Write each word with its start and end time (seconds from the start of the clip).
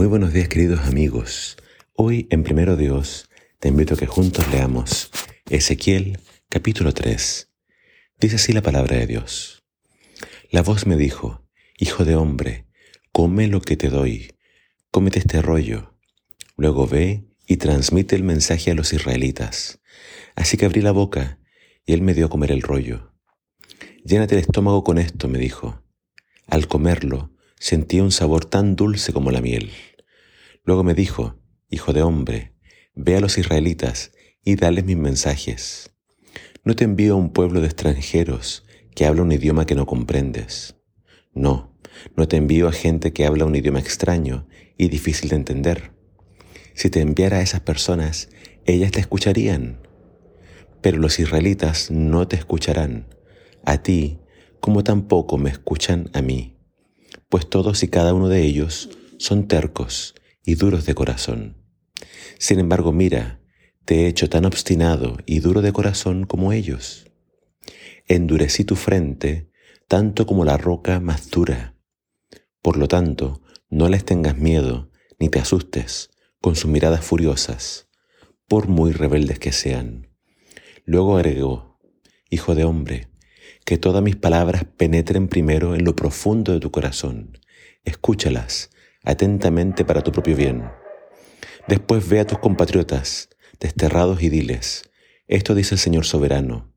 Muy 0.00 0.06
buenos 0.06 0.32
días 0.32 0.48
queridos 0.48 0.80
amigos. 0.86 1.58
Hoy 1.92 2.26
en 2.30 2.42
Primero 2.42 2.74
Dios 2.74 3.28
te 3.58 3.68
invito 3.68 3.92
a 3.92 3.96
que 3.98 4.06
juntos 4.06 4.50
leamos 4.50 5.10
Ezequiel 5.50 6.18
capítulo 6.48 6.94
3. 6.94 7.50
Dice 8.18 8.36
así 8.36 8.54
la 8.54 8.62
palabra 8.62 8.96
de 8.96 9.06
Dios. 9.06 9.62
La 10.50 10.62
voz 10.62 10.86
me 10.86 10.96
dijo, 10.96 11.46
Hijo 11.76 12.06
de 12.06 12.16
hombre, 12.16 12.66
come 13.12 13.46
lo 13.46 13.60
que 13.60 13.76
te 13.76 13.90
doy, 13.90 14.32
cómete 14.90 15.18
este 15.18 15.42
rollo. 15.42 15.98
Luego 16.56 16.86
ve 16.86 17.26
y 17.46 17.58
transmite 17.58 18.16
el 18.16 18.22
mensaje 18.22 18.70
a 18.70 18.74
los 18.74 18.94
israelitas. 18.94 19.82
Así 20.34 20.56
que 20.56 20.64
abrí 20.64 20.80
la 20.80 20.92
boca 20.92 21.40
y 21.84 21.92
él 21.92 22.00
me 22.00 22.14
dio 22.14 22.24
a 22.24 22.30
comer 22.30 22.52
el 22.52 22.62
rollo. 22.62 23.12
Llénate 24.02 24.34
el 24.34 24.40
estómago 24.40 24.82
con 24.82 24.96
esto, 24.96 25.28
me 25.28 25.38
dijo. 25.38 25.84
Al 26.46 26.68
comerlo, 26.68 27.34
sentía 27.58 28.02
un 28.02 28.12
sabor 28.12 28.46
tan 28.46 28.74
dulce 28.74 29.12
como 29.12 29.30
la 29.30 29.42
miel. 29.42 29.70
Luego 30.64 30.82
me 30.82 30.94
dijo, 30.94 31.36
Hijo 31.68 31.92
de 31.92 32.02
hombre, 32.02 32.54
ve 32.94 33.16
a 33.16 33.20
los 33.20 33.38
israelitas 33.38 34.12
y 34.44 34.56
dales 34.56 34.84
mis 34.84 34.96
mensajes. 34.96 35.94
No 36.64 36.74
te 36.74 36.84
envío 36.84 37.14
a 37.14 37.16
un 37.16 37.32
pueblo 37.32 37.60
de 37.60 37.66
extranjeros 37.66 38.64
que 38.94 39.06
habla 39.06 39.22
un 39.22 39.32
idioma 39.32 39.66
que 39.66 39.74
no 39.74 39.86
comprendes. 39.86 40.76
No, 41.32 41.78
no 42.16 42.26
te 42.26 42.36
envío 42.36 42.68
a 42.68 42.72
gente 42.72 43.12
que 43.12 43.24
habla 43.24 43.44
un 43.44 43.54
idioma 43.54 43.78
extraño 43.78 44.48
y 44.76 44.88
difícil 44.88 45.30
de 45.30 45.36
entender. 45.36 45.92
Si 46.74 46.90
te 46.90 47.00
enviara 47.00 47.38
a 47.38 47.42
esas 47.42 47.60
personas, 47.60 48.30
ellas 48.64 48.90
te 48.90 49.00
escucharían. 49.00 49.86
Pero 50.80 50.98
los 50.98 51.18
israelitas 51.18 51.90
no 51.90 52.26
te 52.26 52.36
escucharán, 52.36 53.14
a 53.64 53.82
ti 53.82 54.18
como 54.60 54.82
tampoco 54.82 55.38
me 55.38 55.50
escuchan 55.50 56.10
a 56.12 56.20
mí 56.22 56.60
pues 57.30 57.48
todos 57.48 57.82
y 57.84 57.88
cada 57.88 58.12
uno 58.12 58.28
de 58.28 58.42
ellos 58.42 58.90
son 59.18 59.46
tercos 59.46 60.14
y 60.44 60.54
duros 60.54 60.86
de 60.86 60.94
corazón. 60.94 61.56
Sin 62.38 62.58
embargo, 62.58 62.92
mira, 62.92 63.40
te 63.84 64.04
he 64.04 64.06
hecho 64.06 64.28
tan 64.28 64.44
obstinado 64.44 65.18
y 65.26 65.40
duro 65.40 65.62
de 65.62 65.72
corazón 65.72 66.24
como 66.24 66.52
ellos. 66.52 67.10
Endurecí 68.08 68.64
tu 68.64 68.76
frente 68.76 69.50
tanto 69.88 70.24
como 70.26 70.44
la 70.44 70.56
roca 70.56 71.00
más 71.00 71.30
dura. 71.30 71.74
Por 72.62 72.76
lo 72.76 72.86
tanto, 72.86 73.42
no 73.68 73.88
les 73.88 74.04
tengas 74.04 74.36
miedo 74.36 74.90
ni 75.18 75.28
te 75.28 75.40
asustes 75.40 76.10
con 76.40 76.56
sus 76.56 76.70
miradas 76.70 77.04
furiosas, 77.04 77.88
por 78.46 78.68
muy 78.68 78.92
rebeldes 78.92 79.38
que 79.38 79.52
sean. 79.52 80.08
Luego 80.84 81.16
agregó, 81.16 81.78
Hijo 82.30 82.54
de 82.54 82.62
hombre, 82.62 83.08
que 83.64 83.76
todas 83.76 84.04
mis 84.04 84.14
palabras 84.14 84.64
penetren 84.64 85.26
primero 85.26 85.74
en 85.74 85.84
lo 85.84 85.96
profundo 85.96 86.52
de 86.52 86.60
tu 86.60 86.70
corazón. 86.70 87.38
Escúchalas 87.82 88.70
atentamente 89.04 89.84
para 89.84 90.02
tu 90.02 90.12
propio 90.12 90.36
bien. 90.36 90.70
Después 91.68 92.08
ve 92.08 92.20
a 92.20 92.26
tus 92.26 92.38
compatriotas 92.38 93.28
desterrados 93.58 94.22
y 94.22 94.28
diles, 94.28 94.90
esto 95.28 95.54
dice 95.54 95.74
el 95.74 95.78
Señor 95.78 96.04
soberano, 96.06 96.74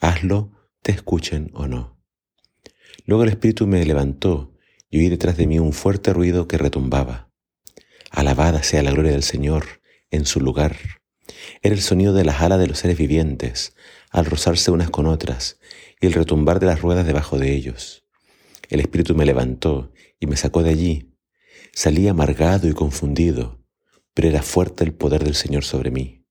hazlo, 0.00 0.50
te 0.82 0.92
escuchen 0.92 1.50
o 1.54 1.68
no. 1.68 2.02
Luego 3.04 3.24
el 3.24 3.30
Espíritu 3.30 3.66
me 3.66 3.84
levantó 3.84 4.54
y 4.90 5.00
oí 5.00 5.08
detrás 5.08 5.36
de 5.36 5.46
mí 5.46 5.58
un 5.58 5.72
fuerte 5.72 6.12
ruido 6.12 6.48
que 6.48 6.58
retumbaba. 6.58 7.30
Alabada 8.10 8.62
sea 8.62 8.82
la 8.82 8.90
gloria 8.90 9.12
del 9.12 9.22
Señor 9.22 9.80
en 10.10 10.26
su 10.26 10.40
lugar. 10.40 10.76
Era 11.62 11.74
el 11.74 11.80
sonido 11.80 12.12
de 12.12 12.24
las 12.24 12.40
alas 12.42 12.58
de 12.58 12.66
los 12.66 12.78
seres 12.78 12.98
vivientes 12.98 13.74
al 14.10 14.26
rozarse 14.26 14.70
unas 14.70 14.90
con 14.90 15.06
otras 15.06 15.58
y 16.00 16.06
el 16.06 16.12
retumbar 16.12 16.60
de 16.60 16.66
las 16.66 16.82
ruedas 16.82 17.06
debajo 17.06 17.38
de 17.38 17.54
ellos. 17.54 18.04
El 18.68 18.80
Espíritu 18.80 19.14
me 19.14 19.24
levantó 19.24 19.92
y 20.20 20.26
me 20.26 20.36
sacó 20.36 20.62
de 20.62 20.70
allí. 20.70 21.11
Salí 21.72 22.08
amargado 22.08 22.68
y 22.68 22.72
confundido, 22.72 23.64
pero 24.14 24.28
era 24.28 24.42
fuerte 24.42 24.84
el 24.84 24.92
poder 24.92 25.24
del 25.24 25.34
Señor 25.34 25.64
sobre 25.64 25.90
mí. 25.90 26.24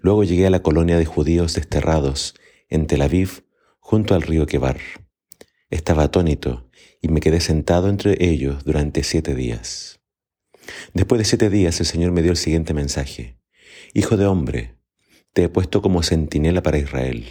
Luego 0.00 0.24
llegué 0.24 0.46
a 0.46 0.50
la 0.50 0.62
colonia 0.62 0.98
de 0.98 1.04
judíos 1.04 1.54
desterrados 1.54 2.34
en 2.68 2.86
Tel 2.86 3.02
Aviv, 3.02 3.44
junto 3.80 4.14
al 4.14 4.22
río 4.22 4.46
Quebar. 4.46 4.78
Estaba 5.70 6.04
atónito 6.04 6.70
y 7.00 7.08
me 7.08 7.20
quedé 7.20 7.40
sentado 7.40 7.88
entre 7.88 8.16
ellos 8.24 8.64
durante 8.64 9.02
siete 9.02 9.34
días. 9.34 10.00
Después 10.94 11.18
de 11.18 11.24
siete 11.24 11.50
días 11.50 11.80
el 11.80 11.86
Señor 11.86 12.12
me 12.12 12.22
dio 12.22 12.30
el 12.30 12.36
siguiente 12.36 12.74
mensaje. 12.74 13.38
Hijo 13.94 14.16
de 14.16 14.26
hombre, 14.26 14.76
te 15.32 15.44
he 15.44 15.48
puesto 15.48 15.82
como 15.82 16.02
centinela 16.02 16.62
para 16.62 16.78
Israel. 16.78 17.26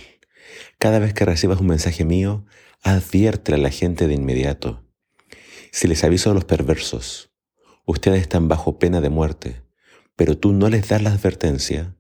Cada 0.78 1.00
vez 1.00 1.14
que 1.14 1.26
recibas 1.26 1.60
un 1.60 1.68
mensaje 1.68 2.04
mío, 2.04 2.46
adviértele 2.84 3.58
a 3.58 3.62
la 3.62 3.70
gente 3.70 4.08
de 4.08 4.16
inmediato. 4.16 4.84
Si 5.72 5.88
les 5.88 6.04
aviso 6.04 6.30
a 6.30 6.34
los 6.34 6.44
perversos, 6.44 7.32
ustedes 7.86 8.22
están 8.22 8.50
bajo 8.50 8.78
pena 8.78 9.00
de 9.00 9.10
muerte, 9.10 9.64
pero 10.18 10.38
tú 10.38 10.52
no 10.52 10.68
les 10.68 10.90
das 10.90 11.02
la 11.02 11.14
advertencia, 11.14 11.96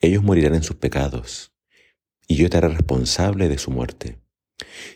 ellos 0.00 0.22
morirán 0.22 0.54
en 0.54 0.62
sus 0.62 0.76
pecados, 0.76 1.52
y 2.26 2.36
yo 2.36 2.48
te 2.48 2.56
haré 2.56 2.68
responsable 2.68 3.50
de 3.50 3.58
su 3.58 3.70
muerte. 3.70 4.22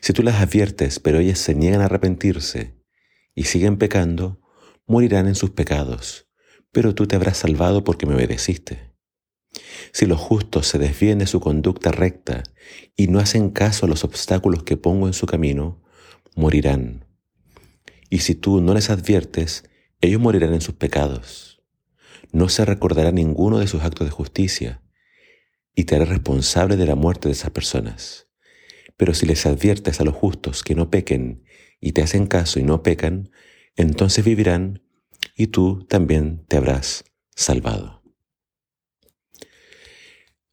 Si 0.00 0.14
tú 0.14 0.22
las 0.22 0.36
adviertes, 0.36 1.00
pero 1.00 1.18
ellas 1.18 1.38
se 1.38 1.54
niegan 1.54 1.82
a 1.82 1.84
arrepentirse 1.84 2.74
y 3.34 3.44
siguen 3.44 3.76
pecando, 3.76 4.40
morirán 4.86 5.28
en 5.28 5.34
sus 5.34 5.50
pecados, 5.50 6.26
pero 6.72 6.94
tú 6.94 7.06
te 7.06 7.16
habrás 7.16 7.36
salvado 7.36 7.84
porque 7.84 8.06
me 8.06 8.14
obedeciste. 8.14 8.94
Si 9.92 10.06
los 10.06 10.18
justos 10.18 10.66
se 10.66 10.78
desvíen 10.78 11.18
de 11.18 11.26
su 11.26 11.40
conducta 11.40 11.92
recta 11.92 12.42
y 12.96 13.08
no 13.08 13.18
hacen 13.18 13.50
caso 13.50 13.84
a 13.84 13.88
los 13.88 14.02
obstáculos 14.02 14.62
que 14.62 14.78
pongo 14.78 15.08
en 15.08 15.12
su 15.12 15.26
camino, 15.26 15.82
morirán. 16.34 17.04
Y 18.10 18.18
si 18.18 18.34
tú 18.34 18.60
no 18.60 18.74
les 18.74 18.90
adviertes, 18.90 19.64
ellos 20.00 20.20
morirán 20.20 20.54
en 20.54 20.60
sus 20.60 20.74
pecados. 20.74 21.62
No 22.32 22.48
se 22.48 22.64
recordará 22.64 23.12
ninguno 23.12 23.58
de 23.58 23.66
sus 23.66 23.82
actos 23.82 24.06
de 24.06 24.10
justicia 24.10 24.82
y 25.74 25.84
te 25.84 25.96
haré 25.96 26.04
responsable 26.04 26.76
de 26.76 26.86
la 26.86 26.94
muerte 26.94 27.28
de 27.28 27.32
esas 27.32 27.50
personas. 27.50 28.28
Pero 28.96 29.14
si 29.14 29.26
les 29.26 29.46
adviertes 29.46 30.00
a 30.00 30.04
los 30.04 30.14
justos 30.14 30.62
que 30.62 30.74
no 30.74 30.90
pequen 30.90 31.44
y 31.80 31.92
te 31.92 32.02
hacen 32.02 32.26
caso 32.26 32.60
y 32.60 32.62
no 32.62 32.82
pecan, 32.82 33.30
entonces 33.76 34.24
vivirán 34.24 34.82
y 35.36 35.48
tú 35.48 35.84
también 35.88 36.44
te 36.46 36.56
habrás 36.56 37.04
salvado. 37.34 38.02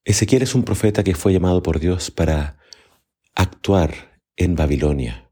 Ezequiel 0.03 0.41
es 0.41 0.55
un 0.55 0.63
profeta 0.63 1.03
que 1.03 1.13
fue 1.13 1.33
llamado 1.33 1.61
por 1.61 1.79
Dios 1.79 2.09
para 2.09 2.57
actuar 3.35 4.19
en 4.35 4.55
Babilonia. 4.55 5.30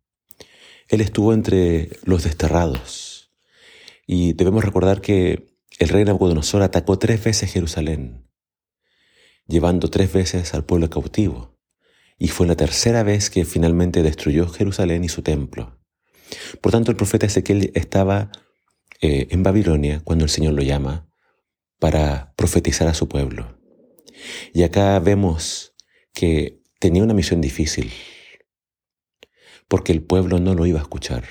Él 0.90 1.02
estuvo 1.02 1.34
entre 1.34 1.90
los 2.04 2.24
desterrados 2.24 3.32
y 4.08 4.34
debemos 4.34 4.66
recordar 4.66 5.02
que 5.02 5.56
el 5.78 5.90
rey 5.90 6.04
Nabucodonosor 6.04 6.64
atacó 6.64 6.98
tres 6.98 7.24
veces 7.24 7.54
Jerusalén, 7.54 8.28
llevando 9.48 9.90
tres 9.90 10.12
veces 10.12 10.54
al 10.56 10.66
pueblo 10.66 10.90
cautivo, 10.90 11.60
y 12.18 12.30
fue 12.30 12.48
la 12.48 12.56
tercera 12.56 13.04
vez 13.04 13.30
que 13.30 13.46
finalmente 13.46 14.02
destruyó 14.02 14.50
Jerusalén 14.50 15.04
y 15.04 15.10
su 15.10 15.22
templo. 15.22 15.80
Por 16.60 16.72
tanto, 16.72 16.92
el 16.92 16.98
profeta 16.98 17.28
Ezequiel 17.28 17.72
estaba 17.76 18.32
eh, 19.00 19.28
en 19.30 19.44
Babilonia 19.44 20.02
cuando 20.04 20.26
el 20.26 20.30
Señor 20.30 20.54
lo 20.54 20.64
llama 20.64 21.08
para 21.80 22.34
profetizar 22.36 22.88
a 22.88 22.94
su 22.94 23.08
pueblo. 23.08 23.58
Y 24.54 24.64
acá 24.64 25.00
vemos 25.00 25.74
que 26.14 26.62
tenía 26.80 27.04
una 27.04 27.14
misión 27.14 27.42
difícil, 27.42 27.92
porque 29.70 29.94
el 29.94 30.02
pueblo 30.02 30.40
no 30.40 30.54
lo 30.56 30.66
iba 30.66 30.80
a 30.80 30.82
escuchar. 30.82 31.24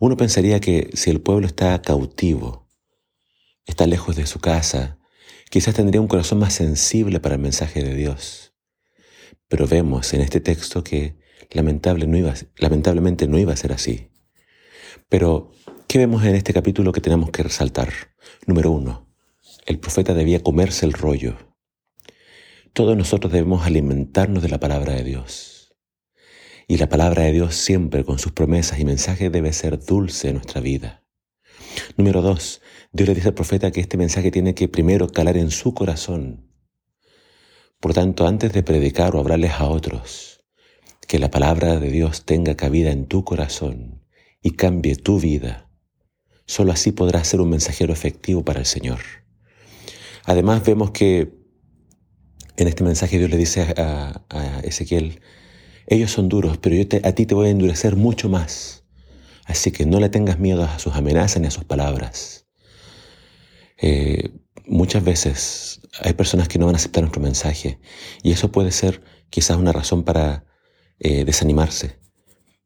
Uno 0.00 0.16
pensaría 0.16 0.58
que 0.58 0.90
si 0.94 1.10
el 1.10 1.20
pueblo 1.20 1.46
está 1.46 1.80
cautivo, 1.80 2.68
está 3.66 3.86
lejos 3.86 4.16
de 4.16 4.26
su 4.26 4.40
casa, 4.40 4.98
quizás 5.50 5.74
tendría 5.74 6.00
un 6.00 6.08
corazón 6.08 6.40
más 6.40 6.54
sensible 6.54 7.20
para 7.20 7.36
el 7.36 7.40
mensaje 7.40 7.84
de 7.84 7.94
Dios. 7.94 8.54
Pero 9.48 9.68
vemos 9.68 10.12
en 10.14 10.22
este 10.22 10.40
texto 10.40 10.82
que 10.82 11.18
lamentablemente 11.50 13.28
no 13.28 13.38
iba 13.38 13.52
a 13.52 13.56
ser 13.56 13.72
así. 13.72 14.08
Pero, 15.08 15.52
¿qué 15.86 15.98
vemos 15.98 16.24
en 16.24 16.34
este 16.34 16.54
capítulo 16.54 16.90
que 16.92 17.02
tenemos 17.02 17.30
que 17.30 17.42
resaltar? 17.42 17.92
Número 18.46 18.70
uno, 18.70 19.12
el 19.66 19.78
profeta 19.78 20.14
debía 20.14 20.42
comerse 20.42 20.86
el 20.86 20.94
rollo. 20.94 21.36
Todos 22.72 22.96
nosotros 22.96 23.30
debemos 23.30 23.66
alimentarnos 23.66 24.42
de 24.42 24.48
la 24.48 24.58
palabra 24.58 24.94
de 24.94 25.04
Dios. 25.04 25.51
Y 26.68 26.78
la 26.78 26.88
palabra 26.88 27.24
de 27.24 27.32
Dios 27.32 27.54
siempre 27.54 28.04
con 28.04 28.18
sus 28.18 28.32
promesas 28.32 28.78
y 28.78 28.84
mensajes 28.84 29.30
debe 29.30 29.52
ser 29.52 29.84
dulce 29.84 30.28
en 30.28 30.34
nuestra 30.34 30.60
vida. 30.60 31.04
Número 31.96 32.22
dos, 32.22 32.60
Dios 32.92 33.08
le 33.08 33.14
dice 33.14 33.28
al 33.28 33.34
profeta 33.34 33.70
que 33.70 33.80
este 33.80 33.96
mensaje 33.96 34.30
tiene 34.30 34.54
que 34.54 34.68
primero 34.68 35.08
calar 35.08 35.36
en 35.36 35.50
su 35.50 35.74
corazón. 35.74 36.48
Por 37.80 37.94
tanto, 37.94 38.26
antes 38.26 38.52
de 38.52 38.62
predicar 38.62 39.16
o 39.16 39.18
hablarles 39.18 39.52
a 39.52 39.66
otros, 39.66 40.44
que 41.08 41.18
la 41.18 41.30
palabra 41.30 41.78
de 41.80 41.90
Dios 41.90 42.24
tenga 42.24 42.56
cabida 42.56 42.90
en 42.90 43.06
tu 43.06 43.24
corazón 43.24 44.02
y 44.40 44.52
cambie 44.52 44.96
tu 44.96 45.20
vida. 45.20 45.68
Solo 46.46 46.72
así 46.72 46.92
podrás 46.92 47.28
ser 47.28 47.40
un 47.40 47.50
mensajero 47.50 47.92
efectivo 47.92 48.44
para 48.44 48.60
el 48.60 48.66
Señor. 48.66 49.00
Además 50.24 50.64
vemos 50.64 50.90
que 50.90 51.34
en 52.56 52.68
este 52.68 52.84
mensaje 52.84 53.18
Dios 53.18 53.30
le 53.30 53.36
dice 53.36 53.74
a, 53.76 54.60
Ezequiel, 54.62 55.20
ellos 55.92 56.10
son 56.10 56.28
duros, 56.28 56.58
pero 56.58 56.74
yo 56.74 56.84
a 57.04 57.12
ti 57.12 57.26
te 57.26 57.34
voy 57.34 57.48
a 57.48 57.50
endurecer 57.50 57.96
mucho 57.96 58.28
más. 58.28 58.84
Así 59.44 59.72
que 59.72 59.84
no 59.84 60.00
le 60.00 60.08
tengas 60.08 60.38
miedo 60.38 60.64
a 60.64 60.78
sus 60.78 60.94
amenazas 60.94 61.40
ni 61.40 61.48
a 61.48 61.50
sus 61.50 61.64
palabras. 61.64 62.46
Eh, 63.76 64.30
muchas 64.66 65.04
veces 65.04 65.80
hay 66.00 66.14
personas 66.14 66.48
que 66.48 66.58
no 66.58 66.66
van 66.66 66.76
a 66.76 66.78
aceptar 66.78 67.02
nuestro 67.02 67.20
mensaje 67.20 67.80
y 68.22 68.30
eso 68.30 68.52
puede 68.52 68.70
ser 68.70 69.02
quizás 69.28 69.56
una 69.56 69.72
razón 69.72 70.04
para 70.04 70.46
eh, 70.98 71.24
desanimarse. 71.24 71.98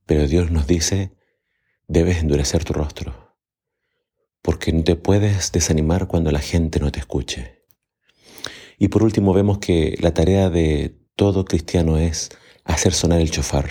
Pero 0.04 0.28
Dios 0.28 0.50
nos 0.50 0.66
dice, 0.66 1.12
debes 1.88 2.18
endurecer 2.18 2.64
tu 2.64 2.74
rostro, 2.74 3.36
porque 4.42 4.72
no 4.72 4.84
te 4.84 4.94
puedes 4.94 5.50
desanimar 5.50 6.06
cuando 6.06 6.30
la 6.30 6.40
gente 6.40 6.78
no 6.78 6.92
te 6.92 7.00
escuche. 7.00 7.64
Y 8.78 8.88
por 8.88 9.02
último 9.02 9.32
vemos 9.32 9.58
que 9.58 9.96
la 10.00 10.14
tarea 10.14 10.50
de 10.50 10.96
todo 11.16 11.44
cristiano 11.44 11.98
es 11.98 12.28
hacer 12.66 12.92
sonar 12.92 13.20
el 13.20 13.30
chofar. 13.30 13.70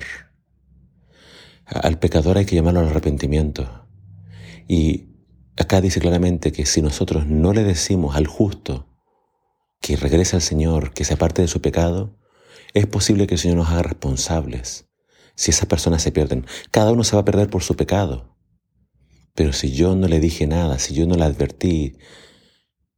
Al 1.66 2.00
pecador 2.00 2.38
hay 2.38 2.46
que 2.46 2.56
llamarlo 2.56 2.80
al 2.80 2.88
arrepentimiento. 2.88 3.88
Y 4.68 5.10
acá 5.58 5.82
dice 5.82 6.00
claramente 6.00 6.52
que 6.52 6.66
si 6.66 6.82
nosotros 6.82 7.26
no 7.28 7.54
le 7.54 7.64
decimos 7.64 8.16
al 8.16 8.28
justo 8.28 8.88
que 9.82 9.96
regrese 9.98 10.36
al 10.36 10.42
Señor, 10.42 10.94
que 10.94 11.06
se 11.06 11.14
aparte 11.14 11.42
de 11.42 11.48
su 11.48 11.62
pecado, 11.62 12.18
es 12.74 12.88
posible 12.88 13.28
que 13.28 13.36
el 13.36 13.40
Señor 13.40 13.58
nos 13.58 13.70
haga 13.70 13.84
responsables 13.84 14.88
si 15.36 15.52
esas 15.52 15.68
personas 15.68 16.02
se 16.02 16.12
pierden. 16.12 16.46
Cada 16.72 16.92
uno 16.92 17.04
se 17.04 17.16
va 17.16 17.22
a 17.22 17.26
perder 17.26 17.50
por 17.50 17.64
su 17.64 17.76
pecado. 17.76 18.36
Pero 19.34 19.52
si 19.52 19.74
yo 19.74 19.96
no 19.96 20.08
le 20.08 20.20
dije 20.20 20.48
nada, 20.48 20.80
si 20.80 20.94
yo 20.94 21.06
no 21.06 21.16
le 21.16 21.26
advertí, 21.26 21.98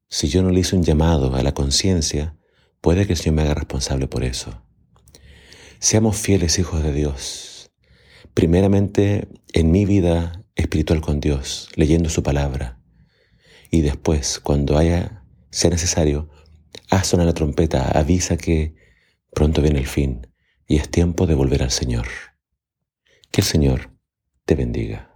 si 0.08 0.30
yo 0.30 0.44
no 0.44 0.52
le 0.52 0.60
hice 0.60 0.76
un 0.76 0.84
llamado 0.84 1.36
a 1.36 1.44
la 1.44 1.54
conciencia, 1.54 2.38
puede 2.80 3.08
que 3.08 3.14
el 3.14 3.20
Señor 3.20 3.36
me 3.36 3.42
haga 3.42 3.56
responsable 3.56 4.08
por 4.08 4.24
eso. 4.24 4.67
Seamos 5.80 6.18
fieles 6.18 6.58
hijos 6.58 6.82
de 6.82 6.92
Dios. 6.92 7.70
Primeramente 8.34 9.28
en 9.54 9.70
mi 9.70 9.86
vida 9.86 10.44
espiritual 10.56 11.02
con 11.02 11.20
Dios, 11.20 11.70
leyendo 11.76 12.10
su 12.10 12.24
palabra. 12.24 12.80
Y 13.70 13.82
después, 13.82 14.40
cuando 14.40 14.78
haya, 14.78 15.24
sea 15.52 15.70
necesario, 15.70 16.30
haz 16.90 17.08
sonar 17.08 17.28
la 17.28 17.34
trompeta, 17.34 17.92
avisa 17.92 18.38
que 18.38 18.74
pronto 19.32 19.62
viene 19.62 19.78
el 19.78 19.86
fin 19.86 20.28
y 20.68 20.78
es 20.78 20.90
tiempo 20.90 21.28
de 21.28 21.36
volver 21.36 21.62
al 21.62 21.72
Señor. 21.72 22.08
Que 23.30 23.42
el 23.42 23.48
Señor 23.48 23.92
te 24.46 24.56
bendiga. 24.56 25.07